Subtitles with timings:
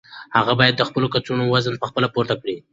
[0.35, 2.55] هغوی باید د خپلو کڅوړو وزن په خپله پورته کړي.